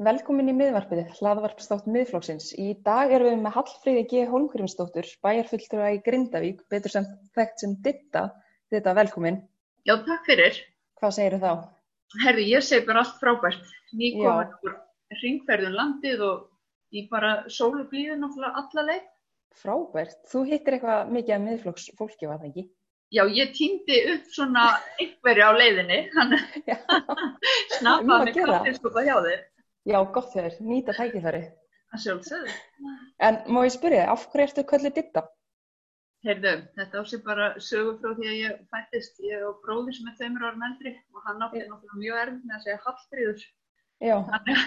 Velkomin 0.00 0.48
í 0.48 0.52
miðvarpið, 0.56 1.10
hlaðvarpstátt 1.18 1.88
miðflóksins. 1.92 2.54
Í 2.56 2.70
dag 2.86 3.10
erum 3.12 3.34
við 3.34 3.42
með 3.42 3.52
Hallfríði 3.58 4.04
G. 4.08 4.22
Holmgrímsdóttur, 4.30 5.04
bæjarfulltrúa 5.20 5.90
í 5.92 5.98
Grindavík, 6.06 6.62
betur 6.72 6.94
sem 6.94 7.08
þekkt 7.36 7.60
sem 7.60 7.74
Ditta. 7.84 8.22
Ditta, 8.72 8.94
velkomin. 8.96 9.42
Já, 9.84 9.98
takk 10.06 10.24
fyrir. 10.24 10.56
Hvað 10.96 11.12
segir 11.18 11.36
þú 11.36 11.42
þá? 11.42 11.68
Herði, 12.22 12.46
ég 12.48 12.64
segi 12.64 12.86
bara 12.88 13.02
allt 13.04 13.20
frábært. 13.20 13.76
Nýkomin 14.00 14.56
úr 14.70 14.78
ringferðun 15.20 15.76
landið 15.82 16.24
og 16.30 16.96
ég 16.96 17.12
bara 17.12 17.34
sólu 17.52 17.84
blíðin 17.92 18.24
allar 18.24 18.88
leið. 18.88 19.04
Frábært. 19.60 20.16
Þú 20.32 20.46
hittir 20.48 20.78
eitthvað 20.78 21.12
mikið 21.12 21.36
af 21.36 21.44
miðflóks 21.44 21.90
fólki, 22.00 22.30
var 22.30 22.40
það 22.40 22.54
ekki? 22.54 22.68
Já, 23.12 23.26
ég 23.36 23.52
týndi 23.52 24.00
upp 24.14 24.32
svona 24.32 24.66
einhverju 24.96 25.44
á 25.44 25.52
leiðinni, 25.60 26.02
þannig 26.16 26.74
snappaði 27.76 28.30
mig 28.30 28.44
kaftinskopa 28.46 29.04
hjá 29.04 29.16
þér. 29.28 29.48
Já, 29.88 29.98
gott 30.12 30.32
þér, 30.34 30.56
nýta 30.60 30.94
tækifæri. 30.96 31.44
Það 31.90 32.02
sjálfsögðu. 32.04 32.56
En 33.26 33.38
má 33.48 33.60
ég 33.64 33.74
spyrja, 33.74 34.08
af 34.12 34.26
hverju 34.32 34.48
ertu 34.48 34.64
kallið 34.68 34.96
ditta? 34.98 35.22
Heyrðu, 36.26 36.52
þetta 36.76 37.00
ásið 37.00 37.22
bara 37.24 37.46
sögur 37.64 37.96
frá 38.02 38.12
því 38.18 38.28
að 38.28 38.36
ég 38.36 38.58
fættist. 38.74 39.22
Ég 39.24 39.46
og 39.48 39.62
bróði 39.64 39.94
sem 39.96 40.10
er 40.10 40.18
tveimur 40.18 40.44
árum 40.44 40.66
eldri 40.68 40.92
og 41.14 41.24
hann 41.24 41.46
átti 41.46 41.62
náttúrulega 41.64 42.02
mjög 42.02 42.20
erfitt 42.22 42.44
með 42.44 42.56
að 42.58 42.64
segja 42.66 42.82
hallfríður. 42.84 43.46
Já. 44.04 44.16
Þannig, 44.28 44.66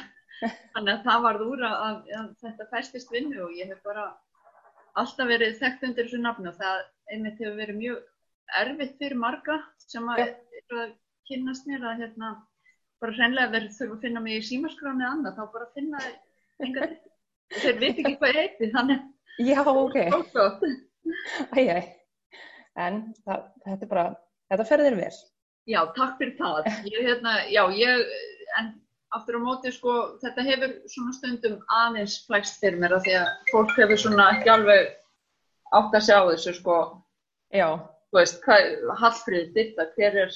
þannig 0.73 0.93
að 0.95 1.05
það 1.07 1.25
varð 1.27 1.45
úr 1.45 1.65
að, 1.69 1.75
að, 1.85 1.99
að 2.19 2.31
þetta 2.41 2.69
fæstist 2.73 3.13
vinnu 3.13 3.43
og 3.45 3.53
ég 3.59 3.69
hef 3.69 3.83
bara 3.85 4.07
alltaf 4.99 5.29
verið 5.29 5.59
þekkt 5.61 5.85
undir 5.87 6.09
þessu 6.09 6.23
nafnu 6.23 6.49
og 6.49 6.57
það 6.57 6.81
einmitt 7.13 7.39
hefur 7.41 7.61
verið 7.61 7.79
mjög 7.83 8.01
erfitt 8.63 8.97
fyrir 8.99 9.21
marga 9.21 9.59
sem 9.85 10.09
að, 10.09 10.25
að 10.73 10.97
kynast 11.29 11.69
mér 11.69 11.85
að 11.91 12.03
hérna 12.03 12.33
bara 13.03 13.17
hreinlega 13.17 13.53
verður 13.53 13.75
þurfa 13.77 13.97
að 13.97 14.05
finna 14.07 14.23
mig 14.23 14.39
í 14.39 14.45
símaskráni 14.47 15.03
eða 15.03 15.15
annað, 15.17 15.39
þá 15.39 15.57
bara 15.57 15.71
finna 15.75 16.03
þeir 16.63 16.95
þeir 17.53 17.79
veit 17.81 17.99
ekki 18.01 18.15
hvað 18.21 18.39
heiti 18.39 18.71
þannig 18.73 19.09
Já, 19.41 19.59
ok. 19.65 19.97
að 20.07 20.65
Æjæ, 21.57 21.77
en 22.79 22.99
það, 23.25 23.47
þetta 23.65 23.85
er 23.85 23.89
bara 23.89 24.03
þetta 24.51 24.67
ferðir 24.69 24.97
vel. 24.99 25.15
Já, 25.69 25.79
takk 25.95 26.17
fyrir 26.19 26.35
það. 26.37 26.67
Ég, 26.87 26.99
hérna, 27.07 27.33
Já, 27.51 27.63
ég, 27.75 28.03
en 28.59 28.69
aftur 29.17 29.39
á 29.39 29.41
móti 29.43 29.71
sko, 29.73 29.95
þetta 30.21 30.45
hefur 30.47 30.75
svona 30.91 31.15
stundum 31.17 31.57
aðeins 31.71 32.19
flæst 32.27 32.59
fyrir 32.61 32.79
mér 32.81 32.97
að 32.97 33.07
því 33.07 33.15
að 33.21 33.31
fólk 33.51 33.73
hefur 33.79 34.01
svona 34.05 34.29
ekki 34.35 34.53
alveg 34.53 34.93
átt 35.73 35.97
að 35.97 36.05
sjá 36.07 36.17
þessu 36.29 36.55
sko. 36.59 36.77
Já. 37.53 37.67
Þú 38.13 38.19
veist, 38.19 38.43
hvað, 38.45 38.71
Hallfríð, 39.01 39.47
þetta, 39.55 39.89
hver 39.97 40.19
er 40.27 40.35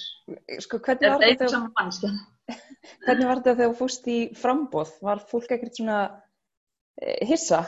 Sko, 0.66 0.80
hvernig 0.82 1.14
var 1.14 1.22
þetta 1.22 1.52
saman 1.52 1.74
mannskja? 1.78 2.10
Hvernig 2.48 3.28
var 3.28 3.42
þetta 3.42 3.56
þegar 3.58 3.74
þú 3.74 3.78
fúst 3.82 4.08
í 4.12 4.18
frambóð? 4.38 4.94
Var 5.04 5.24
fólk 5.32 5.54
ekkert 5.56 5.80
svona 5.80 6.00
hissa 7.28 7.62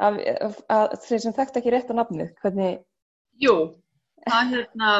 af, 0.00 0.18
af, 0.18 0.60
af 0.68 0.94
þeir 1.06 1.24
sem 1.24 1.36
þekkt 1.36 1.58
ekki 1.60 1.74
rétt 1.74 1.92
á 1.92 1.94
nafnu? 1.96 2.28
Hvernig... 2.42 2.82
Jú, 3.42 3.56
það 4.28 4.54
hérna, 4.56 4.92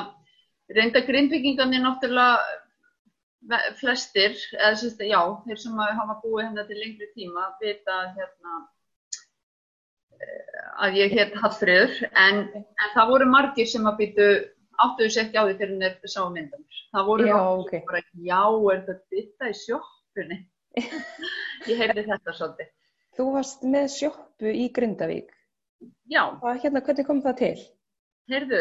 reynda 0.73 1.05
grindvikingarnir 1.07 1.85
náttúrulega 1.85 2.37
flestir, 3.81 4.37
eða 4.55 4.75
sérst, 4.79 5.01
já, 5.03 5.21
þeir 5.47 5.59
sem 5.59 5.81
hafa 5.83 6.21
búið 6.23 6.45
hérna 6.47 6.65
til 6.69 6.79
lengri 6.79 7.09
tíma 7.17 7.49
vita 7.63 7.97
hérna 8.15 8.61
að 10.83 10.99
ég 11.01 11.15
hétt 11.17 11.35
Hallfríður, 11.43 11.97
en, 12.15 12.45
en 12.55 12.93
það 12.95 13.11
voru 13.11 13.27
margir 13.31 13.69
sem 13.69 13.87
að 13.89 13.99
býtu 13.99 14.29
áttuðu 14.81 15.11
sér 15.15 15.25
ekki 15.27 15.41
á 15.41 15.45
því 15.49 15.57
fyrir 15.61 15.83
þeir 15.83 16.13
sá 16.15 16.21
myndamir. 16.33 16.79
Það 16.93 17.07
voru 17.11 17.27
Já, 17.27 17.35
margir 17.37 17.61
ok. 17.65 17.71
sem 17.71 17.85
bara, 17.91 18.03
já, 18.31 18.43
er 18.73 18.81
þetta 18.89 19.51
í 19.51 19.59
sjoppunni? 19.63 20.39
ég 21.71 21.83
heyrði 21.83 22.05
þetta 22.09 22.35
svolítið. 22.39 22.71
Þú 23.13 23.27
varst 23.35 23.65
með 23.69 23.87
sjoppu 23.93 24.53
í 24.57 24.69
Grindavík. 24.73 25.33
Já, 26.09 26.23
Og 26.41 26.63
hérna, 26.63 26.81
hvernig 26.81 27.07
kom 27.07 27.21
það 27.25 27.39
til? 27.43 27.57
heyrðu, 28.31 28.61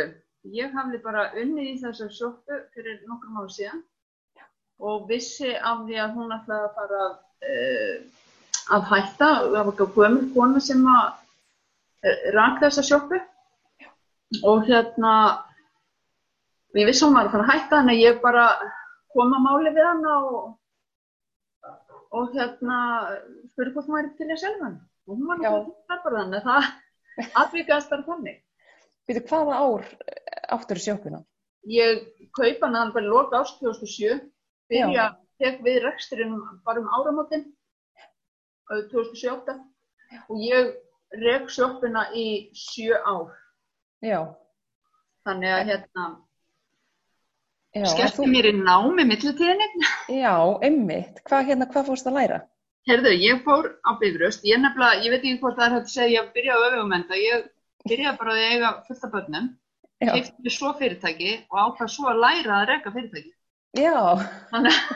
ég 0.58 0.74
hafði 0.76 1.00
bara 1.04 1.28
unnið 1.38 1.68
í 1.70 1.76
þessar 1.84 2.10
sjoppu 2.12 2.58
fyrir 2.74 2.98
nokkrum 3.08 3.38
ára 3.40 3.52
síðan 3.54 3.84
og 4.82 5.06
vissi 5.08 5.54
af 5.56 5.84
því 5.86 6.00
að 6.02 6.16
hún 6.18 6.34
ætlaði 6.34 6.66
að 6.66 6.76
fara 6.80 7.04
uh, 7.06 7.98
að 8.76 8.88
hætta. 8.90 9.28
Það 9.46 9.52
var 9.54 9.70
ekki 9.72 9.88
gömur 9.96 10.26
kona 10.34 10.64
sem 10.66 10.82
að 10.90 11.06
uh, 12.02 12.24
rak 12.36 12.60
þessa 12.64 12.84
sjoppu 12.90 13.22
og 14.48 14.66
hérna 14.68 15.14
og 16.72 16.80
ég 16.80 16.88
vissi 16.88 17.04
að 17.04 17.10
hún 17.10 17.18
var 17.18 17.28
að 17.28 17.34
fara 17.36 17.46
að 17.46 17.52
hætta 17.52 17.78
þannig 17.78 17.98
að 17.98 18.06
ég 18.06 18.22
bara 18.24 18.46
kom 19.12 19.34
að 19.36 19.46
máli 19.46 19.74
við 19.76 19.88
hana 19.88 20.14
og, 20.28 20.46
og 22.16 22.36
hérna 22.36 22.78
spurði 23.52 23.74
hvort 23.76 23.90
hún 23.90 23.98
væri 23.98 24.14
til 24.20 24.30
að 24.30 24.42
selja 24.44 24.64
hann 24.64 24.78
og 25.08 25.18
hún 25.18 25.28
var 25.28 25.42
náttúrulega 25.42 26.00
bara 26.06 26.22
þannig 26.22 26.40
að 26.40 26.48
það 26.48 26.70
atvikaðist 27.44 27.92
bara 27.92 28.08
þannig. 28.08 28.38
Býtu, 29.10 29.24
hvaða 29.28 29.58
ár 29.60 29.90
áttur 30.56 30.80
sjoppuna? 30.80 31.24
Ég 31.68 32.06
kaupa 32.38 32.70
hana 32.70 32.86
þannig 32.86 32.96
bara 32.96 33.06
í 33.08 33.12
loka 33.12 33.42
ást 33.42 33.60
2007, 33.60 34.22
byrja, 34.72 35.10
tek 35.42 35.60
við 35.66 35.82
reksturinn 35.86 36.38
bara 36.66 36.82
um 36.82 36.90
áramótin, 36.96 37.50
árið 38.72 38.88
2007 38.94 39.60
og 40.22 40.40
ég 40.40 40.72
rek 41.22 41.52
sjoppuna 41.52 42.08
í 42.16 42.28
sjö 42.56 42.96
ár. 43.04 43.36
Já. 44.02 44.22
Þannig 45.28 45.54
að 45.54 45.68
hérna, 45.70 46.06
Þú, 47.72 48.26
mér 48.28 48.50
í 48.50 48.54
námi 48.58 49.06
millitíðinni. 49.08 49.68
já, 50.12 50.34
einmitt. 50.68 51.22
Hvað, 51.28 51.46
hérna, 51.48 51.68
hvað 51.72 51.86
fórst 51.88 52.10
að 52.10 52.18
læra? 52.20 52.40
Herðu, 52.90 53.12
ég 53.16 53.44
fór 53.46 53.70
á 53.86 53.96
Bifröst, 54.02 54.44
ég 54.44 54.60
nefnilega, 54.60 55.04
ég 55.06 55.14
veit 55.14 55.22
ekki 55.22 55.40
hvort 55.40 55.56
það 55.60 55.66
er 55.68 55.76
hægt 55.78 55.88
að 55.88 55.94
segja, 55.94 56.12
ég 56.18 56.32
byrjaði 56.36 56.66
á 56.66 56.68
öfugumenda, 56.72 57.20
ég 57.22 57.46
byrjaði 57.88 58.18
bara 58.20 58.34
að 58.34 58.46
eiga 58.50 58.72
fullt 58.88 59.06
af 59.08 59.12
börnum, 59.14 59.48
mér 60.02 60.56
svo 60.56 60.72
fyrirtæki 60.80 61.32
og 61.54 61.60
ákvað 61.62 61.92
svo 61.94 62.10
að 62.12 62.22
læra 62.26 62.58
að 62.58 62.68
reka 62.74 62.94
fyrirtæki. 62.96 63.34
Já, 63.80 63.96
Þannig 64.52 64.80
að 64.82 64.88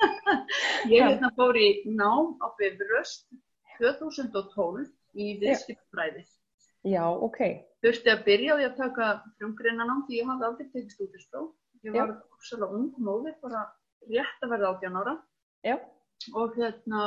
ég 0.94 1.06
hérna 1.08 1.30
fór 1.40 1.58
í 1.58 1.68
nám 1.88 2.36
á 2.38 2.46
Bifröst 2.60 3.24
2012 3.80 4.84
í 5.16 5.32
viðskiptfræði. 5.40 6.22
já, 6.86 7.02
ok. 7.08 7.40
Þurfti 7.82 8.12
að 8.12 8.22
byrja 8.28 8.54
á 8.54 8.56
því 8.60 8.68
að 8.68 8.76
taka 8.84 9.08
frumgreina 9.40 9.88
nám 9.88 10.04
því 10.06 10.20
ég 10.20 10.28
hafði 10.30 10.46
aldrei 10.50 10.68
tekið 10.68 10.94
stúdinspróf. 10.94 11.50
Ég 11.86 11.94
var 11.96 12.10
svolítið 12.44 12.74
ung 12.76 12.88
móðir, 13.06 13.34
bara 13.40 13.62
rétt 14.10 14.44
að 14.44 14.52
verða 14.54 14.70
18 14.74 14.96
ára 15.00 15.14
Já, 15.64 15.76
og 16.36 16.54
hérna 16.56 17.04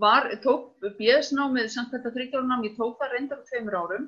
var, 0.00 0.28
tók 0.44 0.76
BS-námið 0.98 1.68
samt 1.72 1.92
þetta 1.94 2.12
þryggjárnám, 2.14 2.64
ég 2.68 2.76
tók 2.78 2.98
það 3.00 3.14
reyndar 3.14 3.40
tveimur 3.48 3.76
árum. 3.80 4.04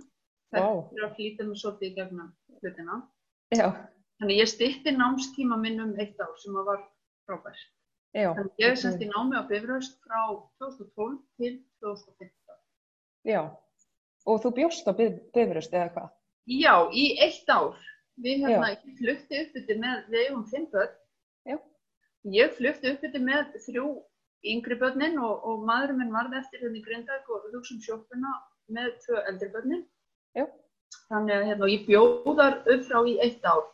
Þetta 0.53 0.69
er 0.99 1.07
að 1.09 1.15
flýta 1.17 1.47
mig 1.49 1.59
svolítið 1.61 1.89
í 1.89 1.95
gegnum 1.97 2.29
hlutina. 2.61 2.99
já, 3.57 3.67
Þannig 4.21 4.39
ég 4.39 4.49
stýtti 4.53 4.93
námstíma 4.95 5.57
minn 5.59 5.81
um 5.83 5.95
eitt 5.99 6.21
ár 6.21 6.37
sem 6.39 6.53
var 6.55 6.83
frábært. 7.27 7.65
já. 8.15 8.29
Þannig 8.37 8.53
ég 8.63 8.69
er 8.71 8.77
semst 8.77 9.01
í 9.03 9.09
námi 9.11 9.37
á 9.41 9.43
Bifröst 9.49 9.97
frá 10.05 10.21
2012 10.61 11.19
til 11.41 11.57
2015. 11.81 12.31
Já. 13.25 13.43
Og 14.27 14.39
þú 14.45 14.53
bjóst 14.55 14.87
á 14.87 14.93
Bif- 14.95 15.25
Bifröst 15.35 15.73
eða 15.73 15.91
hvað? 15.97 16.11
Já, 16.47 16.75
í 16.93 17.19
eitt 17.19 17.49
ár. 17.51 17.75
Við 18.21 18.45
hérna, 18.45 18.73
ég 18.75 18.97
flutti 18.99 19.43
upp 19.43 19.61
yfir 19.63 19.79
með, 19.81 20.01
við 20.13 20.25
eigum 20.27 20.47
fimm 20.51 20.67
börn. 20.73 20.97
Já. 21.49 21.57
Ég 22.37 22.57
flutti 22.59 22.93
upp 22.93 23.07
yfir 23.09 23.25
með 23.25 23.55
þrjú 23.67 23.87
yngri 24.53 24.79
börnin 24.79 25.21
og, 25.23 25.45
og 25.47 25.63
maðurinn 25.69 26.03
minn 26.03 26.15
varði 26.15 26.41
eftir 26.41 26.65
hérna 26.65 26.81
í 26.81 26.85
Grindag 26.85 27.31
og 27.31 27.47
hugsa 27.53 27.77
um 27.77 27.85
sjoppuna 27.85 28.33
með 28.75 28.91
tvö 29.05 29.23
eldri 29.31 29.49
börnin. 29.55 29.85
Já. 30.37 30.47
Þannig 31.09 31.37
að 31.37 31.47
hérna, 31.51 31.71
ég 31.73 31.87
bjóðar 31.87 32.59
upp 32.67 32.85
frá 32.89 32.99
í 33.09 33.17
eitt 33.25 33.47
ár 33.47 33.65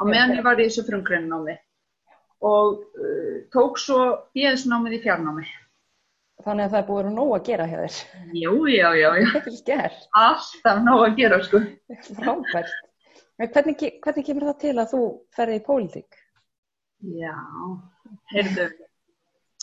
á 0.00 0.02
meðan 0.06 0.36
ég 0.38 0.46
var 0.46 0.60
í 0.60 0.68
þessu 0.68 0.86
frumgreinunámi 0.86 1.56
og 2.46 2.84
uh, 2.96 3.40
tók 3.52 3.80
svo 3.80 3.98
bíðisnámið 4.36 4.96
í 4.96 5.02
fjarnámi. 5.04 5.48
Þannig 6.40 6.66
að 6.66 6.70
það 6.72 6.78
er 6.78 6.86
búið 6.88 7.08
nóg 7.12 7.32
að 7.36 7.48
gera 7.50 7.66
hjá 7.68 7.80
þér. 7.82 7.96
Jú, 8.40 8.54
já, 8.72 8.86
já, 8.96 9.08
já. 9.20 9.26
Alltaf 10.16 10.78
nóg 10.86 11.02
að 11.04 11.18
gera, 11.18 11.40
sko. 11.44 11.60
Frábært. 12.16 12.72
Hvernig, 13.40 13.76
hvernig 14.04 14.26
kemur 14.26 14.44
það 14.50 14.58
til 14.60 14.74
að 14.76 14.90
þú 14.92 15.00
ferði 15.32 15.56
í 15.56 15.64
pólitík? 15.64 16.16
Já, 17.16 17.36
heyrðu, 18.34 18.66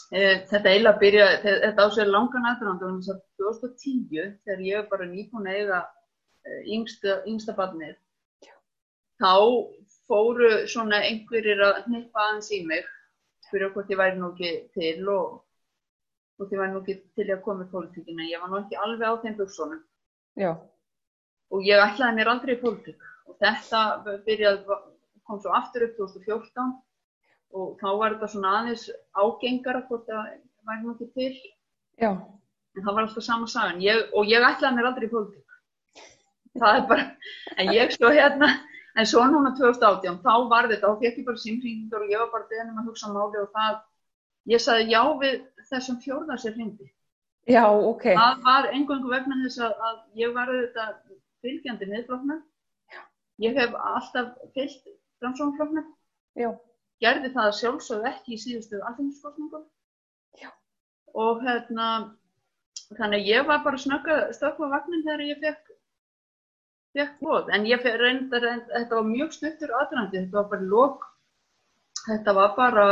e, 0.09 0.21
þetta 0.49 0.71
eiginlega 0.71 1.01
byrja, 1.03 1.27
þe- 1.43 1.59
þetta 1.61 1.85
á 1.85 1.87
sér 1.93 2.09
langan 2.09 2.47
aðröndu, 2.49 2.87
þannig 2.87 3.09
að 3.13 3.19
2010 3.37 4.31
þegar 4.47 4.63
ég 4.65 4.79
var 4.79 4.87
bara 4.89 5.05
að 5.05 5.49
eiga 5.53 5.81
e, 6.41 6.55
yngsta, 6.73 7.19
yngsta 7.29 7.53
barnið, 7.59 7.97
þá 9.21 9.33
fóru 10.09 10.49
svona 10.71 11.03
einhverjir 11.05 11.61
að 11.61 11.83
hnippa 11.85 12.23
aðeins 12.23 12.49
í 12.57 12.63
mig, 12.65 12.87
spyrja 13.45 13.69
hvort 13.75 13.91
ég 13.93 13.99
væri 14.01 14.17
nú 14.17 14.31
ekki 14.33 14.51
til 14.73 15.09
og 15.13 15.43
hvort 16.39 16.55
ég 16.55 16.63
væri 16.63 16.73
nú 16.73 16.81
ekki 16.81 16.97
til 17.13 17.27
að 17.29 17.43
koma 17.45 17.67
í 17.67 17.69
pólitíkina, 17.75 18.25
ég 18.31 18.41
var 18.41 18.49
nú 18.49 18.63
ekki 18.63 18.79
alveg 18.81 19.05
á 19.05 19.21
þeim 19.21 19.37
buksónum 19.37 19.83
Já, 20.37 20.51
og 21.53 21.61
ég 21.65 21.77
ætlaði 21.83 22.17
mér 22.17 22.33
aldrei 22.33 22.55
í 22.57 22.61
pólitík 22.63 23.05
þetta 23.43 23.81
byrjaði, 24.27 24.79
kom 25.27 25.41
svo 25.43 25.55
aftur 25.57 25.87
upp 25.87 25.97
2014 25.99 26.73
og 27.57 27.75
þá 27.81 27.87
var 27.99 28.15
þetta 28.15 28.31
svona 28.33 28.53
aðeins 28.61 28.87
ágengara 29.15 29.83
hvort 29.87 30.07
það 30.07 30.31
væri 30.67 30.81
nú 30.83 30.93
ekki 30.95 31.09
til. 31.15 31.33
Já, 31.97 32.11
en 32.11 32.85
það 32.85 32.93
var 32.93 33.03
alltaf 33.07 33.25
sama 33.25 33.49
sagan. 33.51 33.83
Ég, 33.83 34.07
og 34.13 34.27
ég 34.29 34.43
ætlaði 34.43 34.77
mér 34.77 34.89
aldrei 34.91 35.07
í 35.07 35.11
pólitík. 35.13 35.43
Það 36.57 36.79
er 36.79 36.89
bara, 36.89 37.05
en 37.61 37.71
ég 37.75 37.93
svo 37.93 38.11
hérna 38.13 38.51
en 38.97 39.05
svo 39.05 39.23
núna 39.29 39.53
2018 39.57 40.21
þá 40.25 40.33
var 40.49 40.67
þetta, 40.71 40.89
þá 40.89 41.01
fekk 41.01 41.21
ég 41.21 41.27
bara 41.27 41.41
símringingur 41.41 42.03
og 42.03 42.11
ég 42.11 42.21
var 42.23 42.31
bara 42.33 42.49
beðin 42.51 42.71
um 42.73 42.81
að 42.81 42.89
hugsa 42.89 43.11
máli 43.13 43.41
og 43.43 43.49
það 43.53 43.79
ég 44.53 44.63
sagði 44.63 44.93
já 44.95 45.01
við 45.21 45.35
þessum 45.69 45.99
fjórða 46.05 46.37
sér 46.41 46.55
hindi 46.57 46.87
já, 47.45 47.65
ok. 47.67 48.05
það 48.17 48.43
var 48.47 48.69
einhverjum 48.71 49.11
vegna 49.13 49.39
þess 49.43 49.63
að, 49.67 49.75
að 49.89 49.97
ég 50.23 50.33
var 50.37 50.53
auðvitað 50.53 50.93
fylgjandi 51.45 51.89
miðfloknum 51.91 52.41
ég 53.43 53.57
hef 53.57 53.75
alltaf 53.93 54.33
fylgt 54.55 54.87
framsóknfloknum 55.21 55.87
Já, 56.37 56.51
gerði 57.01 57.31
það 57.33 57.55
sjálfsögðu 57.59 58.09
ekki 58.11 58.35
í 58.35 58.41
síðustu 58.41 58.79
alþingiskostningum 58.89 59.65
Já. 60.41 60.51
og 61.13 61.43
hérna 61.45 61.87
þannig 62.93 63.19
að 63.19 63.29
ég 63.31 63.47
var 63.49 63.63
bara 63.65 63.81
snögga 63.81 64.17
stökkva 64.37 64.71
vagnin 64.73 65.05
þegar 65.05 65.25
ég 65.27 65.41
fekk 65.43 65.73
fekk 66.97 67.21
bóð, 67.21 67.51
en 67.53 67.65
ég 67.69 67.81
fekk 67.83 67.99
reyndar 68.01 68.43
reynd, 68.43 68.67
þetta 68.73 68.99
var 68.99 69.07
mjög 69.11 69.33
stuttur 69.35 69.73
aðrandi 69.81 70.21
þetta 70.21 70.37
var 70.39 70.51
bara 70.53 70.69
lók 70.73 71.07
þetta 72.05 72.35
var 72.37 72.53
bara 72.57 72.87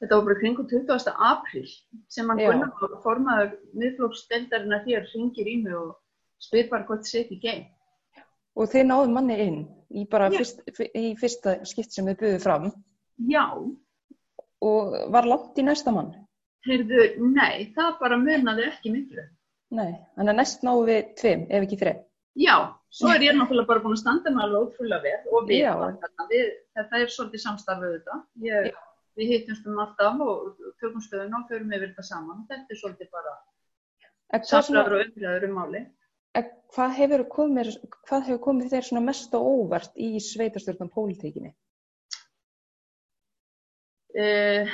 þetta 0.00 0.16
var 0.16 0.26
bara 0.28 0.40
kringum 0.40 0.68
20. 0.72 1.14
apríl 1.30 1.68
sem 2.08 2.28
hann 2.28 2.42
Já. 2.42 2.50
Gunnar 2.50 2.98
formaður 3.04 3.54
miðflóksdeldarinnar 3.80 4.84
hér 4.88 5.06
ringir 5.14 5.48
í 5.48 5.60
mig 5.62 5.76
og 5.78 5.94
spyr 6.42 6.68
bara 6.72 6.88
hvort 6.88 7.06
þið 7.06 7.12
setja 7.12 7.36
í 7.36 7.40
geim 7.44 7.64
og 8.54 8.70
þið 8.72 8.88
náðum 8.90 9.16
manni 9.18 9.38
inn 9.44 9.62
í 9.94 10.04
bara 10.10 10.30
fyrst, 10.34 10.64
í 10.94 11.14
fyrsta 11.20 11.60
skipt 11.68 11.94
sem 11.94 12.06
þið 12.10 12.20
buðuð 12.22 12.42
fram 12.42 12.68
já, 13.30 13.44
og 14.64 14.98
var 15.14 15.28
langt 15.30 15.58
í 15.58 15.66
næsta 15.66 15.94
mann. 15.94 16.14
heyrðu, 16.66 17.08
nei, 17.34 17.72
það 17.76 17.96
bara 18.00 18.20
munaði 18.20 18.68
ekki 18.70 18.94
miklu 18.94 19.26
Nei, 19.74 19.94
þannig 20.14 20.32
að 20.32 20.38
næst 20.38 20.64
náðum 20.64 20.88
við 20.88 21.06
tveim, 21.18 21.46
ef 21.50 21.64
ekki 21.66 21.78
þreim. 21.80 22.02
Já, 22.38 22.54
svo 22.94 23.10
er 23.14 23.24
ég 23.24 23.36
náttúrulega 23.38 23.70
bara 23.70 23.82
búin 23.82 23.94
að 23.94 24.02
standa 24.02 24.32
með 24.34 24.44
alveg 24.44 24.68
ótrúlega 24.68 25.02
vel 25.04 25.34
og 25.34 25.48
við, 25.48 25.64
þarna, 25.70 26.26
við 26.30 26.48
þetta 26.78 27.00
er 27.00 27.12
svolítið 27.14 27.42
samstarfið 27.44 27.94
þetta. 27.94 28.18
Ég, 28.44 28.68
við 29.18 29.32
hittumst 29.32 29.68
um 29.70 29.80
alltaf 29.82 30.22
og 30.24 30.70
tökum 30.82 31.02
stöðun 31.02 31.36
og 31.38 31.46
förum 31.50 31.74
yfir 31.74 31.92
þetta 31.92 32.06
saman. 32.10 32.42
Þetta 32.50 32.74
er 32.74 32.80
svolítið 32.80 33.10
bara 33.14 33.36
samræður 34.50 34.96
og 34.98 35.04
umræður 35.06 35.48
um 35.48 35.56
máli. 35.60 35.84
Hvað, 36.74 36.94
hefur 36.98 37.24
komið, 37.30 37.70
hvað 38.08 38.26
hefur 38.28 38.42
komið 38.48 38.74
þér 38.74 38.88
svona 38.88 39.04
mest 39.06 39.34
á 39.34 39.40
óvart 39.40 39.94
í 40.00 40.14
sveitarstjórnum 40.22 40.90
pólitíkinni? 40.94 41.54
Uh, 44.14 44.70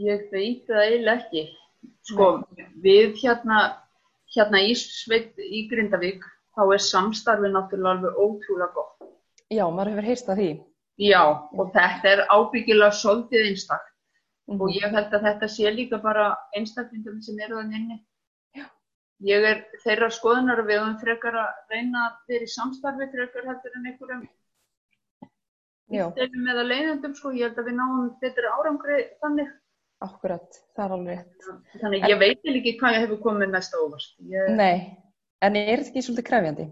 ég 0.00 0.28
veit 0.32 0.64
það 0.68 0.84
eiginlega 0.84 1.16
ekki. 1.18 1.44
Sko, 2.08 2.28
við 2.84 3.18
hérna, 3.20 3.58
hérna 4.34 4.62
í 4.64 4.72
sveit 4.78 5.36
í 5.38 5.66
Grindavík, 5.70 6.24
þá 6.56 6.62
er 6.74 6.84
samstarfið 6.86 7.54
náttúrulega 7.54 7.94
alveg 7.96 8.22
ótrúlega 8.24 8.72
gott. 8.74 9.12
Já, 9.52 9.64
maður 9.68 9.94
hefur 9.94 10.08
heyrst 10.08 10.32
að 10.32 10.40
því. 10.42 10.50
Já, 10.98 11.22
og 11.54 11.70
þetta 11.76 12.10
er 12.10 12.24
ábyggilega 12.32 12.96
svolítið 12.96 13.52
einstakt. 13.52 13.94
Mhm. 14.48 14.62
og 14.64 14.70
ég 14.72 14.94
held 14.96 15.12
að 15.12 15.24
þetta 15.28 15.48
sé 15.52 15.70
líka 15.70 15.98
bara 16.00 16.30
einstaklingum 16.56 17.20
sem 17.20 17.36
eru 17.44 17.60
þannig. 17.60 18.00
Ég 19.26 19.42
er 19.42 19.62
þeirra 19.82 20.08
skoðunar 20.14 20.60
að 20.62 20.68
við 20.70 20.78
höfum 20.78 20.98
frekar 21.00 21.36
að 21.40 21.72
reyna 21.72 22.02
að 22.06 22.18
vera 22.30 22.46
í 22.46 22.50
samstarfi 22.52 23.08
frekar 23.14 23.48
heldur 23.48 23.72
en 23.78 23.88
einhverjum 23.90 24.26
Já, 25.88 26.04
stefnum 26.12 26.50
eða 26.52 26.64
leiðendum 26.68 27.14
sko, 27.16 27.30
ég 27.32 27.48
held 27.48 27.58
að 27.62 27.70
við 27.70 27.76
náum 27.78 28.08
betri 28.20 28.50
árangri 28.52 28.98
þannig. 29.22 29.48
akkurat, 30.04 30.58
það 30.76 30.84
er 30.84 30.92
alveg 30.94 31.16
rétt. 31.18 31.46
Þannig 31.80 32.04
ég 32.12 32.18
veit 32.20 32.36
eiginlega 32.36 32.60
ekki 32.60 32.74
hvað 32.82 32.94
ég 32.94 33.02
hefur 33.06 33.20
komið 33.24 33.50
mest 33.54 33.72
á 33.74 33.78
óvart. 33.82 34.10
Ég, 34.30 34.50
Nei, 34.54 34.76
en 35.42 35.56
er 35.58 35.80
þetta 35.80 35.90
ekki 35.90 36.04
svolítið 36.06 36.26
krefjandi? 36.28 36.66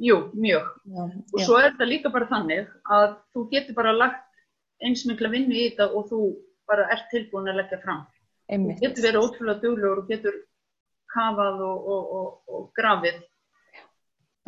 jú, 0.00 0.16
mjög. 0.34 0.66
Já, 0.90 1.02
Og 1.32 1.38
já. 1.40 1.44
svo 1.46 1.56
er 1.60 1.70
þetta 1.70 1.86
líka 1.88 2.10
bara 2.12 2.26
þannig 2.28 2.68
að 2.90 3.08
þú 3.32 3.46
getur 3.54 3.74
bara 3.78 3.92
lagt 3.96 4.26
eins 4.82 5.06
mikla 5.06 5.28
vinnu 5.32 5.54
í 5.54 5.64
þetta 5.70 5.88
og 5.94 6.08
þú 6.10 6.20
bara 6.68 6.88
ert 6.92 7.06
tilbúin 7.12 7.48
að 7.52 7.60
leggja 7.62 7.80
fram. 7.84 8.02
Þú 8.50 8.54
einmitt. 8.58 8.80
getur 8.80 9.06
verið 9.06 9.22
ótrúlega 9.24 9.60
duglegur 9.62 9.98
og 10.02 10.08
getur 10.10 10.34
kafað 11.14 11.60
og, 11.66 11.90
og, 11.94 12.30
og, 12.48 12.64
grafið. 12.78 13.20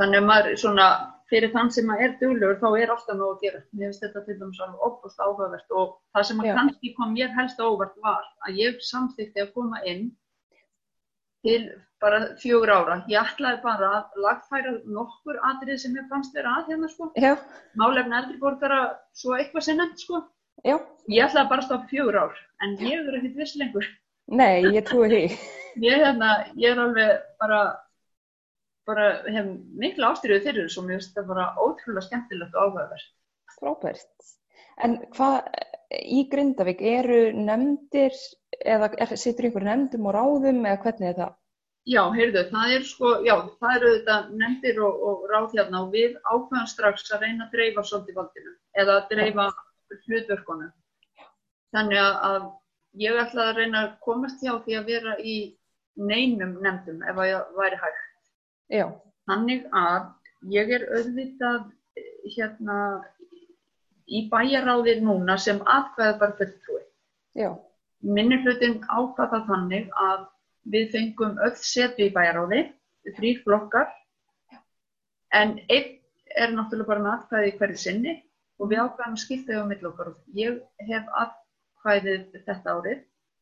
Þannig 0.00 0.22
að 0.22 0.28
maður 0.28 0.56
svona, 0.62 0.86
fyrir 1.30 1.52
þann 1.52 1.70
sem 1.74 1.86
maður 1.88 2.06
er 2.06 2.16
duglegur 2.20 2.58
þá 2.62 2.68
er 2.80 2.92
alltaf 2.94 3.18
nóg 3.18 3.34
að 3.34 3.44
gera. 3.44 3.62
Mér 3.72 3.90
finnst 3.90 4.04
þetta 4.06 4.24
til 4.26 4.38
dæmis 4.40 4.60
alveg 4.64 4.86
opast 4.88 5.22
áhugavert 5.22 5.76
og 5.82 5.94
það 6.14 6.26
sem 6.28 6.42
að 6.42 6.48
Já. 6.48 6.54
kannski 6.58 6.92
kom 6.96 7.14
mér 7.16 7.32
helst 7.36 7.62
á 7.62 7.64
óvart 7.68 7.96
var 8.04 8.26
að 8.48 8.60
ég 8.62 8.82
samþykti 8.88 9.44
að 9.44 9.54
koma 9.56 9.80
inn 9.88 10.10
til 11.42 11.62
bara 12.02 12.20
fjögur 12.42 12.70
ára. 12.72 12.96
Ég 13.10 13.18
ætlaði 13.20 13.62
bara 13.62 13.90
að 13.98 14.20
lagfæra 14.24 14.74
nokkur 14.96 15.38
atrið 15.50 15.80
sem 15.84 15.96
ég 15.98 16.08
fannst 16.10 16.34
vera 16.36 16.56
að 16.60 16.72
hérna 16.72 16.90
sko. 16.90 17.10
Já, 17.18 17.34
Málefni 17.78 18.18
eldri 18.18 18.38
borgara 18.42 18.80
svo 19.16 19.36
eitthvað 19.38 19.68
sem 19.68 19.78
nefnt 19.78 20.02
sko. 20.02 20.22
já, 20.66 20.76
Ég 21.08 21.26
ætlaði 21.26 21.48
bara 21.50 21.62
að 21.62 21.68
stoppa 21.68 21.90
fjögur 21.90 22.18
ár 22.24 22.40
en 22.62 22.76
ég 22.78 22.98
er 23.08 23.18
ekkert 23.18 23.38
viss 23.42 23.56
lengur. 23.58 23.86
Nei, 24.26 24.68
ég 24.74 24.84
trúi 24.88 25.08
því. 25.10 25.22
Ég, 25.82 25.96
hérna, 26.04 26.34
ég 26.60 26.74
er 26.74 26.82
alveg 26.82 27.24
bara, 27.40 27.60
bara 28.88 29.08
hef 29.32 29.50
mikla 29.80 30.12
ástyrjuð 30.12 30.46
fyrir 30.46 30.66
þessu 30.66 30.82
og 30.82 30.88
mér 30.88 31.00
finnst 31.00 31.14
þetta 31.14 31.28
bara 31.30 31.48
ótrúlega 31.56 32.06
skemmtilegt 32.06 32.56
og 32.56 32.66
áhugavert. 32.66 33.10
Frábært. 33.56 34.32
En 34.82 34.98
hvað 35.16 35.48
í 35.92 36.24
Grindavík 36.32 36.80
eru 36.92 37.20
nefndir 37.36 38.16
eða 38.60 38.90
er, 39.00 39.14
situr 39.20 39.48
ykkur 39.48 39.66
nefndum 39.66 40.08
og 40.08 40.16
ráðum 40.16 40.64
eða 40.64 40.82
hvernig 40.84 41.10
er 41.12 41.18
það? 41.18 41.38
Já, 41.92 42.02
heyrðu, 42.14 42.42
það 42.52 42.72
er 42.76 42.84
sko, 42.86 43.08
já, 43.26 43.32
það 43.58 43.76
eru 43.76 43.92
þetta 43.96 44.16
nefndir 44.38 44.76
og, 44.86 45.00
og 45.08 45.22
ráð 45.32 45.56
hérna 45.56 45.80
og 45.82 45.88
við 45.96 46.12
ákveðum 46.22 46.68
strax 46.70 47.08
að 47.10 47.24
reyna 47.26 47.48
að 47.48 47.56
dreifa 47.56 47.82
svolítið 47.88 48.20
valdinu 48.20 48.52
eða 48.78 48.98
að 49.00 49.08
dreifa 49.10 49.46
hlutverkunum. 50.06 50.70
Þannig 51.74 51.98
að, 51.98 52.14
að 52.28 52.46
ég 53.00 53.18
ætla 53.22 53.48
að 53.50 53.56
reyna 53.60 53.84
að 53.86 53.94
komast 54.04 54.42
hjá 54.44 54.56
því 54.64 54.78
að 54.78 54.90
vera 54.92 55.16
í 55.20 55.36
neinum 55.96 56.58
nefndum 56.64 57.02
ef 57.08 57.16
að 57.18 57.30
ég 57.30 57.56
væri 57.56 57.80
hægt. 57.80 58.04
Já, 58.72 58.86
Þannig 59.30 59.66
að 59.78 60.06
ég 60.50 60.70
er 60.74 60.84
auðvitað 60.96 61.66
hérna 62.34 62.78
í 64.10 64.24
bæjaráði 64.32 64.96
núna 65.04 65.36
sem 65.38 65.60
atkvæða 65.62 66.18
bara 66.18 66.38
fulltrúi. 66.40 66.82
já, 67.38 67.50
Minni 68.02 68.40
hlutin 68.42 68.80
ákvaða 68.90 69.44
þannig 69.46 69.90
að 69.94 70.24
við 70.72 70.88
fengum 70.90 71.38
öll 71.38 71.54
setu 71.54 72.08
í 72.08 72.14
bæjaráði, 72.14 72.64
þrýr 73.16 73.42
flokkar, 73.44 73.88
en 75.32 75.60
einn 75.68 75.98
er 76.34 76.50
náttúrulega 76.56 76.88
bara 76.88 77.04
með 77.04 77.14
atkvæði 77.14 77.52
í 77.52 77.56
hverju 77.60 77.78
sinni 77.78 78.16
og 78.58 78.72
við 78.72 78.82
ákvaðum 78.82 79.16
að 79.16 79.22
skipta 79.22 79.54
yfir 79.54 79.70
mill 79.70 79.90
okkar. 79.92 80.12
Ég 80.34 80.58
hef 80.90 81.08
atkvæðið 81.82 82.44
þetta 82.46 82.74
árið 82.76 82.98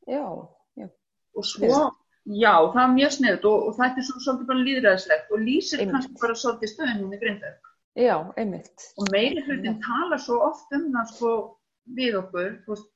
já, 0.09 0.25
já, 0.81 0.87
og 1.37 1.45
svo, 1.45 1.81
já, 2.25 2.55
það 2.73 2.83
er 2.85 2.95
mjög 2.97 3.13
sniðut 3.17 3.45
og, 3.51 3.67
og 3.69 3.75
þetta 3.79 4.01
er 4.01 4.07
svona 4.09 4.25
svolítið 4.25 4.47
bara 4.51 4.65
líðræðislegt 4.69 5.31
og 5.35 5.43
lýsir 5.45 5.81
Einmitt. 5.83 5.93
kannski 5.95 6.21
bara 6.23 6.35
svolítið 6.41 6.73
stöðunum 6.73 7.13
í 7.13 7.21
Grindavík. 7.21 7.69
já, 8.01 8.17
einmitt. 8.41 8.87
og 8.97 9.11
meiri 9.13 9.43
hlutin 9.47 9.81
talar 9.85 10.19
svo 10.23 10.39
oft 10.49 10.73
um 10.73 10.89
það 10.95 11.13
sko 11.15 11.35
við 11.97 12.17
okkur 12.23 12.51
veist, 12.69 12.89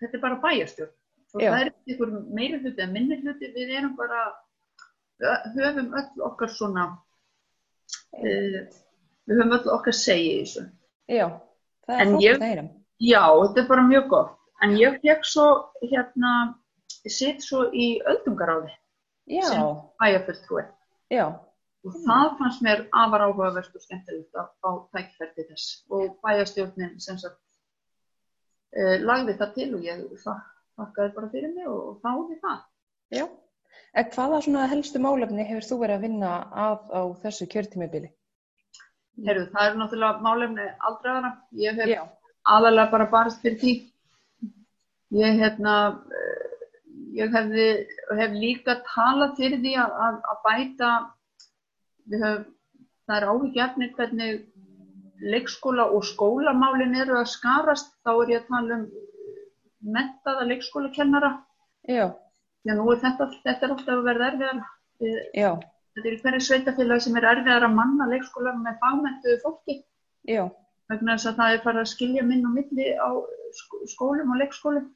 þetta 0.00 0.16
er 0.18 0.22
bara 0.26 0.40
bæjarstjórn 0.42 0.92
Já. 1.40 1.48
það 1.48 1.60
er 1.62 1.68
ykkur 1.94 2.10
meiri 2.36 2.58
hluti 2.60 2.82
en 2.84 2.92
minni 2.92 3.16
hluti 3.22 3.48
við 3.54 3.70
erum 3.78 3.94
bara 3.96 4.18
höfum 5.56 5.94
öll 5.96 6.22
okkar 6.26 6.50
svona 6.52 6.82
uh, 8.18 8.60
við 9.28 9.38
höfum 9.38 9.54
öll 9.56 9.70
okkar 9.78 9.96
segi 9.96 10.28
í 10.34 10.38
þessu 10.42 10.66
Já, 11.12 11.26
það 11.86 11.94
er 11.94 12.00
En 12.02 12.12
frábært 12.12 12.24
ég- 12.26 12.36
að 12.42 12.46
heyra. 12.50 12.64
já, 13.00 13.22
þetta 13.42 13.60
er 13.64 13.68
bara 13.72 13.86
mjög 13.88 14.08
gott 14.12 14.38
en 14.62 14.76
ég 14.78 14.98
fekk 15.02 15.24
svo 15.26 15.46
hérna 15.82 16.32
sitt 17.08 17.42
svo 17.42 17.64
í 17.72 17.86
öldungaráði 18.06 18.70
Já, 19.30 19.42
sem 19.48 19.62
bæjarfulltrúi 20.02 20.64
já, 21.14 21.26
og 21.86 21.96
það 22.06 22.36
fannst 22.38 22.62
mér 22.66 22.84
afar 23.04 23.24
áhugavert 23.28 23.74
og 23.78 23.82
skemmtilegt 23.84 24.34
að 24.38 24.48
fá 24.62 24.70
tækferdi 24.96 25.46
þess 25.50 25.68
og 25.90 26.16
bæjarstjórnin 26.26 26.96
sem 27.02 27.18
sagt 27.22 27.38
uh, 28.76 28.96
lagði 29.02 29.36
það 29.40 29.54
til 29.58 29.68
og 29.78 29.86
ég 29.86 30.02
þak- 30.24 30.50
þakkaði 30.80 31.14
bara 31.18 31.30
fyrir 31.34 31.54
mig 31.54 31.68
og 31.68 32.00
þáði 32.02 32.38
það. 32.42 32.58
já. 33.18 33.26
En 33.94 34.08
hvaða 34.14 34.38
svona 34.44 34.66
helstu 34.70 35.00
málefni 35.00 35.44
hefur 35.48 35.64
þú 35.68 35.76
verið 35.82 35.96
að 35.98 36.04
vinna 36.06 36.28
að 36.64 36.78
á 36.96 37.02
þessu 37.22 37.46
kjörtímabili? 37.52 38.08
Heyrðu, 39.26 39.46
það 39.52 39.66
er 39.68 39.74
náttúrulega 39.80 40.24
málefni 40.24 40.66
aldraðara. 40.88 41.30
Ég 41.60 41.76
hef 41.76 41.90
Já, 41.92 42.02
aðalega 42.48 42.90
bara 42.94 43.06
barist 43.12 43.42
fyrir 43.44 43.58
því. 43.60 43.72
Ég, 45.12 45.38
hérna, 45.42 45.74
eh, 46.16 46.52
ég 47.18 47.34
hefði, 47.36 47.66
hef 48.16 48.36
líka 48.40 48.78
talað 48.88 49.34
fyrir 49.36 49.60
því 49.60 49.74
að, 49.82 49.92
að, 50.06 50.18
að 50.32 50.38
bæta, 50.46 50.92
við 52.08 52.24
höfum, 52.26 52.46
það 53.06 53.16
er 53.18 53.26
áhyggjafni 53.32 53.88
hvernig 53.96 54.40
leikskóla 55.34 55.84
og 55.92 56.06
skólamálin 56.08 56.96
eru 56.98 57.18
að 57.20 57.28
skarast, 57.34 57.92
þá 58.06 58.12
er 58.22 58.32
ég 58.32 58.40
að 58.42 58.48
tala 58.54 58.78
um 58.78 58.86
mentaða 59.96 60.46
leikskólakennara. 60.48 61.32
Já, 61.90 62.06
Já, 62.62 62.72
nú 62.78 62.86
er 62.92 63.00
þetta, 63.02 63.26
þetta 63.42 63.66
er 63.66 63.72
alltaf 63.74 63.92
að 63.96 64.04
verða 64.06 64.26
erfiðar. 64.32 64.58
Já, 65.34 65.48
Þetta 65.92 66.08
er 66.08 66.18
hverju 66.22 66.42
sveitafélagi 66.46 67.04
sem 67.04 67.16
er 67.18 67.24
erfiðar 67.34 67.66
að 67.66 67.74
manna 67.76 68.06
leikskóla 68.08 68.52
með 68.56 68.76
fagmentuðu 68.80 69.40
fólki 69.42 69.74
já, 70.30 70.46
vegna 70.88 71.16
þess 71.18 71.28
að 71.32 71.40
það 71.40 71.56
er 71.56 71.62
farið 71.66 71.80
að 71.82 71.90
skilja 71.90 72.22
minn 72.28 72.46
og 72.48 72.54
milli 72.56 72.86
á 72.96 73.10
sk- 73.58 73.82
skólum 73.92 74.30
og 74.32 74.38
leikskólum. 74.40 74.86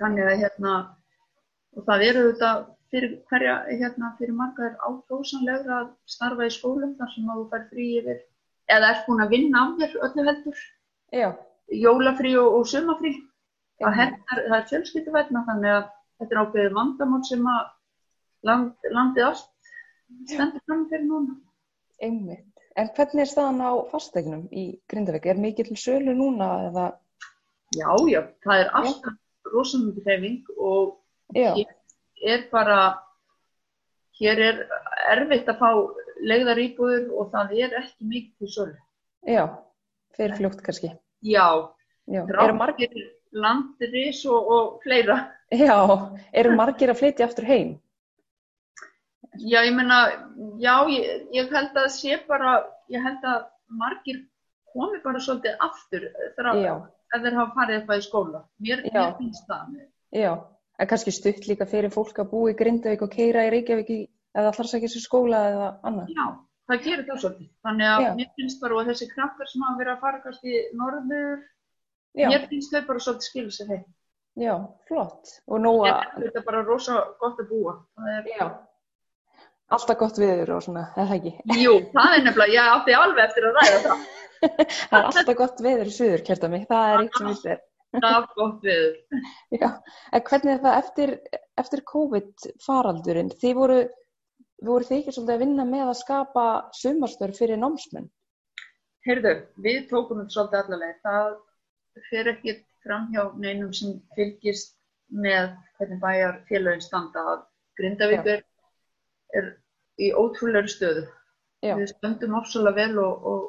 Þannig 0.00 0.30
að 0.30 0.40
hérna, 0.42 0.72
og 1.76 1.86
það 1.88 2.06
eru 2.10 2.24
þetta 2.30 2.50
fyrir 2.92 3.12
hverja, 3.30 3.56
hérna, 3.70 4.12
fyrir 4.18 4.36
marga 4.36 4.68
er 4.68 4.74
ákjósanlegra 4.84 5.78
að 5.80 5.92
starfa 6.10 6.46
í 6.46 6.52
skólum 6.54 6.94
þar 6.98 7.12
sem 7.14 7.30
þú 7.32 7.44
fær 7.52 7.64
frí 7.70 7.86
yfir, 8.00 8.20
eða 8.72 8.90
ert 8.92 9.06
búin 9.08 9.24
að 9.24 9.32
vinna 9.34 9.62
af 9.64 9.74
þér 9.80 9.96
öllu 10.08 10.26
heldur, 10.28 10.60
já, 11.16 11.28
jólafrí 11.86 12.36
og, 12.42 12.60
og 12.60 12.68
sumafrí. 12.70 13.14
Hentar, 13.76 14.38
það 14.48 14.56
er 14.56 14.68
fjölskylduvætna 14.70 15.42
þannig 15.48 15.72
að 15.74 15.88
þetta 16.20 16.32
er 16.34 16.42
ákveðið 16.42 16.76
vandamál 16.78 17.24
sem 17.28 17.48
að 17.52 17.64
land, 18.48 18.86
landið 18.88 19.26
allt 19.26 19.72
stendur 20.30 20.62
fram 20.64 20.86
fyrir 20.92 21.04
núna. 21.08 21.36
einmitt. 22.00 22.52
En 22.76 22.88
hvernig 22.96 23.24
er 23.24 23.28
staðan 23.28 23.60
á 23.64 23.72
fastegnum 23.90 24.46
í 24.52 24.64
Grindavík? 24.88 25.28
Er 25.28 25.38
mikið 25.40 25.70
til 25.70 25.78
sölu 25.80 26.12
núna 26.16 26.48
eða? 26.68 26.86
Já, 27.76 27.88
já, 28.08 28.20
það 28.44 28.62
er 28.62 28.72
alltaf 28.80 29.16
rosalega 29.52 29.88
mikið 29.90 30.08
hreyfing 30.10 30.50
og 30.56 30.96
Já, 31.34 31.52
hér 31.56 32.34
er 32.36 32.44
bara, 32.52 32.78
hér 34.20 34.40
er 34.48 34.60
erfitt 35.12 35.48
að 35.50 35.58
fá 35.60 35.70
legðar 36.26 36.60
íbúður 36.62 37.08
og 37.20 37.32
það 37.34 37.56
er 37.66 37.74
ekki 37.82 38.06
mikið 38.12 38.34
til 38.38 38.52
sölu. 38.54 38.76
já, 39.26 39.44
fyrir 40.16 40.36
fljótt 40.38 40.62
kannski. 40.62 40.92
Já, 41.26 41.46
Já, 42.06 42.22
eru 42.22 42.54
margir, 42.54 42.92
landris 43.34 44.20
og, 44.30 44.46
og 44.56 44.80
fleira. 44.84 45.16
já, 45.50 45.74
eru 46.32 46.54
margir 46.56 46.90
að 46.92 47.00
flytja 47.02 47.26
aftur 47.26 47.44
heim? 47.48 47.74
Já, 49.36 49.60
ég 49.66 49.74
meina, 49.76 49.98
já, 50.62 50.76
ég, 50.88 51.26
ég 51.34 51.50
held 51.52 51.74
að 51.76 51.90
sé 51.92 52.16
bara, 52.28 52.54
ég 52.88 53.02
held 53.04 53.24
að 53.26 53.42
margir 53.68 54.22
komi 54.72 55.00
bara 55.04 55.20
svolítið 55.20 55.58
aftur 55.60 56.06
Já, 56.62 56.74
ef 57.14 57.22
þeir 57.22 57.36
hafa 57.38 57.54
farið 57.60 57.76
eitthvað 57.80 58.00
í 58.02 58.04
skóla. 58.06 58.42
Mér, 58.66 58.82
mér 58.92 59.14
finnst 59.20 59.46
það. 59.50 59.76
já, 60.16 60.32
en 60.78 60.90
kannski 60.90 61.12
stutt 61.14 61.46
líka 61.48 61.66
fyrir 61.70 61.92
fólk 61.94 62.18
að 62.22 62.30
búa 62.32 62.50
í 62.52 62.56
Grindavík 62.58 63.02
og 63.06 63.12
keira 63.14 63.46
í 63.46 63.52
Reykjavík 63.54 63.90
í, 63.94 63.98
eða 64.36 64.50
allar 64.52 64.70
sækja 64.72 64.90
sér 64.92 65.04
skóla 65.06 65.42
eða 65.52 65.68
annað. 65.88 66.10
Já, 66.16 66.26
það 66.70 66.82
gerir 66.86 67.04
það 67.10 67.20
svolítið. 67.24 67.50
Þannig 67.66 67.90
að 67.94 68.04
Já. 68.06 68.10
mér 68.20 68.30
finnst 68.40 68.60
bara 68.64 68.76
og 68.80 68.88
þessi 68.90 69.08
krakkar 69.14 69.52
sem 69.52 69.66
hafa 69.66 69.78
verið 69.82 69.92
að 69.94 70.00
fara 70.06 70.22
kannski 70.24 70.62
norður, 70.80 71.38
Já, 72.16 72.28
mér 72.32 72.46
finnst 72.50 72.72
þau 72.74 72.82
bara 72.88 73.04
svolítið 73.06 73.28
skilja 73.30 73.56
sér 73.58 73.72
heim. 73.74 73.84
já, 74.36 74.54
flott. 74.88 75.34
Og 75.48 75.60
nú 75.64 75.72
Ég 75.86 76.16
þetta 76.26 76.42
bara 76.44 76.62
rosa 76.64 77.02
gott 77.20 77.38
að 77.40 77.48
búa. 77.50 77.78
Það 77.96 78.12
er, 78.18 78.26
já, 78.36 78.46
alltaf 79.72 79.98
gott 79.98 80.18
viður 80.20 80.52
og 80.56 80.62
svona, 80.66 80.82
eða 80.96 81.16
ekki? 81.16 81.32
jú, 81.62 81.72
það 81.94 82.14
er 82.18 82.24
nefnilega, 82.26 82.52
ég 82.54 82.72
átti 82.76 82.94
alveg 82.96 83.24
eftir 83.24 83.48
að 83.48 83.56
ræða 83.60 83.80
það. 83.86 84.06
Það 84.42 84.98
er 84.98 85.08
alltaf 85.08 85.38
gott 85.38 85.62
viður 85.64 85.90
í 85.90 85.94
suður, 85.94 86.24
kjarta 86.26 86.50
mig, 86.52 86.66
það 86.70 86.92
er 86.92 87.04
eitt 87.04 87.18
sem 87.18 87.30
vilt 87.30 87.48
er. 87.54 87.62
Það 87.96 88.16
er 88.18 88.26
gott 88.36 88.66
við. 88.66 88.86
Já, 89.62 89.68
en 90.12 90.26
hvernig 90.28 90.52
er 90.52 90.62
það 90.66 90.78
eftir, 90.82 91.14
eftir 91.62 91.84
COVID 91.92 92.46
faraldurinn? 92.66 93.32
Þið 93.40 93.56
voru, 93.60 93.80
voru 94.68 94.88
þið 94.88 94.98
ekki 94.98 95.16
svolítið 95.16 95.34
að 95.36 95.44
vinna 95.46 95.66
með 95.70 95.90
að 95.90 95.98
skapa 96.02 96.46
sumarstörf 96.76 97.40
fyrir 97.40 97.60
námsmenn? 97.62 98.08
Heyrðu, 99.06 99.34
við 99.62 99.84
tókum 99.90 100.22
þetta 100.22 100.34
svolítið 100.34 100.62
allaveg. 100.62 100.96
Það 101.06 101.36
fer 102.10 102.32
ekki 102.34 102.56
fram 102.86 103.06
hjá 103.14 103.22
neinum 103.40 103.72
sem 103.74 104.00
fylgist 104.16 104.74
með 105.14 105.52
hvernig 105.78 106.00
bæjar 106.02 106.40
félagin 106.48 106.82
standa 106.82 107.22
að 107.34 107.44
Grindavík 107.78 108.28
er, 109.36 109.52
í 110.00 110.10
ótrúlega 110.16 110.68
stöðu. 110.70 111.04
Já, 111.64 111.74
Við 111.78 111.90
stöndum 111.92 112.36
ofsalega 112.38 112.76
vel 112.86 112.98
og, 113.02 113.26
og, 113.30 113.44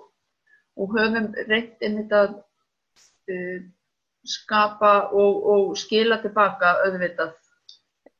og 0.77 0.93
höfum 0.97 1.31
reynt 1.49 1.81
einmitt 1.83 2.13
að 2.13 2.37
uh, 2.37 3.59
skapa 4.27 4.93
og, 5.15 5.43
og 5.53 5.77
skila 5.79 6.19
tilbaka 6.23 6.73
auðvitað 6.85 7.33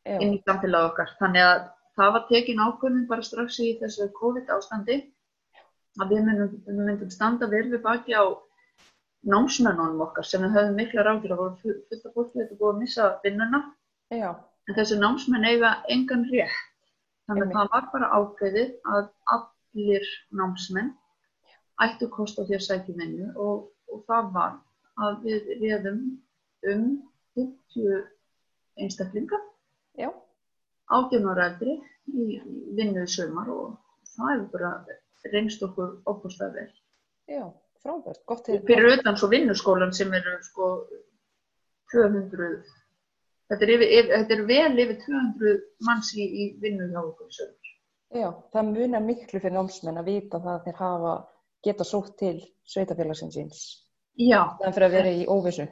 já, 0.08 0.18
inn 0.24 0.38
í 0.38 0.42
samfélag 0.48 0.92
okkar. 0.92 1.14
Þannig 1.20 1.46
að 1.46 1.62
það 1.98 2.12
var 2.16 2.26
tekin 2.32 2.62
ákvörðin 2.64 3.08
bara 3.10 3.26
strax 3.26 3.60
í 3.64 3.72
þessu 3.82 4.10
COVID 4.18 4.52
ástandi 4.56 5.00
að 5.98 6.12
við 6.14 6.28
myndum, 6.28 6.52
við 6.68 6.84
myndum 6.86 7.12
standa 7.14 7.50
vel 7.52 7.66
við 7.72 7.82
baki 7.84 8.14
á 8.16 8.24
námsmennunum 9.28 10.04
okkar 10.06 10.28
sem 10.30 10.44
við 10.46 10.54
höfum 10.56 10.78
mikla 10.78 11.04
ráðir 11.08 11.34
að 11.34 11.42
voru 11.42 11.56
fu- 11.64 11.80
fullt 11.90 12.06
af 12.06 12.14
fólki 12.14 12.40
þetta 12.44 12.60
búið 12.60 12.70
að 12.74 12.82
missa 12.84 13.08
vinnuna 13.26 13.62
já, 14.14 14.30
en 14.70 14.78
þessi 14.78 15.00
námsmenn 15.02 15.48
eiga 15.50 15.72
engan 15.92 16.24
rétt. 16.30 16.62
Þannig 17.28 17.50
að 17.50 17.56
það 17.58 17.72
var 17.74 17.88
bara 17.92 18.12
ákveðið 18.22 18.70
að 18.94 19.10
allir 19.36 20.06
námsmenn 20.40 20.94
ættu 21.86 22.10
kost 22.14 22.40
á 22.40 22.44
því 22.44 22.58
að 22.58 22.66
sækja 22.68 22.96
vinnu 22.98 23.28
og, 23.36 23.68
og 23.94 24.06
það 24.10 24.32
var 24.38 24.56
að 25.06 25.20
við 25.26 25.52
réðum 25.62 26.00
um 26.74 26.88
50 27.38 28.08
einstaklinga 28.82 29.40
já, 29.98 30.10
18 30.94 31.30
ára 31.32 31.52
eldri 31.52 31.78
í 32.08 32.40
vinnu 32.78 33.04
í 33.04 33.12
sumar 33.12 33.52
og 33.54 33.78
það 34.16 34.34
hefur 34.34 34.50
bara 34.56 34.72
reynst 35.34 35.64
okkur 35.66 35.94
opastað 36.10 36.58
vel. 36.58 36.68
já, 37.28 37.44
frábært, 37.84 38.24
gott 38.26 38.50
Og 38.50 38.66
fyrir 38.70 38.98
utan 38.98 39.18
svo 39.20 39.30
vinnuskólan 39.32 39.94
sem 39.94 40.14
eru 40.14 40.38
sko 40.46 40.72
200, 41.92 42.50
þetta 43.52 43.66
er, 43.66 43.74
yfir, 43.76 44.12
þetta 44.14 44.36
er 44.38 44.44
vel 44.50 44.84
yfir 44.84 45.00
200 45.06 45.58
manns 45.88 46.14
í, 46.16 46.26
í 46.26 46.44
vinnu 46.62 46.90
hjá 46.92 47.02
okkur 47.04 47.30
í 47.30 47.38
sumar. 47.40 47.74
Já, 48.16 48.30
það 48.54 48.70
munar 48.72 49.04
miklu 49.04 49.42
fyrir 49.44 49.58
námsmenn 49.58 50.00
að 50.00 50.14
vita 50.14 50.40
það 50.40 50.54
að 50.54 50.68
þeir 50.68 50.78
hafa 50.80 51.16
geta 51.66 51.84
sótt 51.88 52.18
til 52.20 52.38
sveitafélagsins 52.68 53.36
síns. 53.38 53.60
Já, 54.18 54.42
Það 54.62 54.74
fyrir 54.74 54.88
að 54.88 54.96
vera 54.98 55.12
í 55.14 55.26
óvissu. 55.30 55.68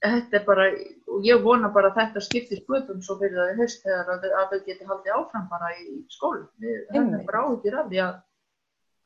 þetta 0.00 0.36
er 0.38 0.44
bara, 0.46 0.64
og 1.12 1.24
ég 1.28 1.42
vona 1.44 1.68
bara 1.68 1.90
að 1.90 1.98
þetta 2.00 2.20
skiptir 2.24 2.60
sköpum 2.62 3.02
svo 3.04 3.18
fyrir 3.20 3.36
það 3.36 3.50
í 3.52 3.56
haust 3.60 3.82
þegar 3.84 4.12
að, 4.14 4.24
að 4.40 4.46
þau 4.54 4.60
geti 4.66 4.86
haldið 4.88 5.16
áfram 5.18 5.48
bara 5.50 5.68
í 5.76 5.86
skólu. 6.08 6.46
Höfum 6.62 6.96
Einmitt. 7.02 7.26
bara 7.26 7.42
áhugir 7.44 7.76
af 7.82 7.90
því 7.90 8.00
að, 8.06 8.14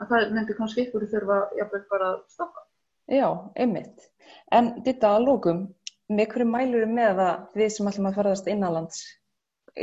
að 0.01 0.13
það 0.13 0.31
myndi 0.37 0.57
kannski 0.61 0.85
ykkur 0.87 1.09
þurfa 1.11 1.39
jafnvel 1.59 1.83
bara 1.91 2.11
að 2.13 2.21
stoppa. 2.37 2.63
Já, 3.11 3.29
einmitt. 3.57 4.07
En 4.55 4.71
þetta 4.87 5.11
að 5.17 5.27
lókum, 5.27 5.65
með 6.09 6.31
hverju 6.33 6.47
mælur 6.55 6.87
með 6.87 7.21
að 7.27 7.59
við 7.59 7.75
sem 7.75 7.91
ætlum 7.91 8.07
að 8.13 8.17
ferðast 8.21 8.47
innanlands 8.55 9.03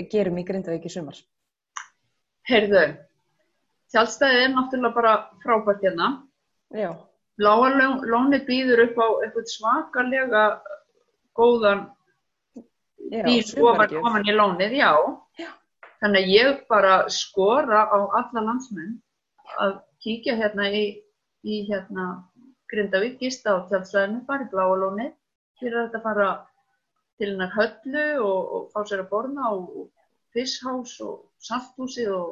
gerum 0.09 0.39
í 0.39 0.45
Grindavík 0.47 0.85
í 0.87 0.89
sumar? 0.93 1.19
Heyrðu, 2.47 2.85
tjálstæðið 3.91 4.43
er 4.45 4.53
náttúrulega 4.55 4.95
bara 4.95 5.13
frábært 5.43 5.83
hérna. 5.85 6.07
Já, 6.71 6.91
Bláa 7.39 7.69
ló- 7.73 8.03
lónið 8.11 8.45
býður 8.47 8.81
upp 8.85 8.97
á 9.01 9.07
eitthvað 9.25 9.47
svakalega 9.51 10.43
góðan 11.35 11.81
bíl 13.11 13.41
ofan, 13.67 13.95
ofan 13.99 14.27
í 14.29 14.35
lónið, 14.35 14.75
já. 14.79 14.91
Já. 15.41 15.49
Þannig 16.01 16.21
að 16.25 16.33
ég 16.33 16.61
bara 16.71 16.93
skora 17.09 17.83
á 17.91 17.97
alla 18.19 18.43
landsmenn 18.47 18.93
að 19.59 19.73
kíkja 20.03 20.35
hérna 20.39 20.69
í, 20.71 20.83
í 21.43 21.63
hérna 21.69 22.05
Grindavík, 22.71 23.17
gista 23.19 23.57
á 23.57 23.67
tjálstæðinu, 23.67 24.23
fara 24.25 24.45
í 24.47 24.51
Bláa 24.53 24.77
lónið. 24.79 25.11
Hér 25.61 25.73
er 25.75 25.89
þetta 25.89 25.99
að 25.99 26.05
fara 26.07 26.29
til 27.19 27.31
hennar 27.33 27.51
höllu 27.57 28.05
og, 28.23 28.53
og 28.55 28.69
fá 28.71 28.79
sér 28.87 29.03
að 29.03 29.09
borna 29.11 29.51
og 29.53 29.89
fisshás 30.33 30.95
og 31.03 31.25
salthúsið 31.43 32.13
og 32.15 32.29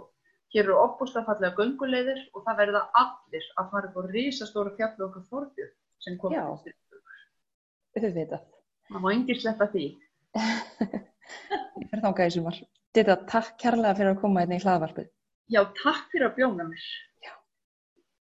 hér 0.53 0.65
eru 0.65 0.77
opbúslega 0.82 1.27
fallega 1.27 1.56
gönguleiðir 1.58 2.22
og 2.34 2.46
það 2.46 2.62
verða 2.63 2.84
allir 3.01 3.50
að 3.62 3.72
fara 3.74 3.89
upp 3.89 4.00
á 4.00 4.01
risastóra 4.10 4.75
fjallu 4.77 5.08
okkar 5.08 5.27
Þorbjörn 5.29 5.75
sem 6.06 6.18
kom 6.22 6.34
Já. 6.34 6.46
til 6.63 6.75
Auðvitað. 8.00 8.44
Það 8.89 9.03
má 9.03 9.10
enginn 9.12 9.39
sleppa 9.39 9.68
því. 9.74 9.86
Ég 11.79 11.88
fer 11.89 12.01
þangað 12.03 12.29
í 12.29 12.34
sumar. 12.36 12.60
Þetta 12.96 13.15
takk 13.29 13.56
kærlega 13.62 13.98
fyrir 13.98 14.12
að 14.13 14.22
koma 14.22 14.44
hérna 14.44 14.58
í 14.60 14.63
hlaðvarpið. 14.63 15.10
Já, 15.50 15.62
takk 15.82 16.12
fyrir 16.13 16.29
að 16.29 16.36
bjóna 16.38 16.68
mér. 16.70 16.86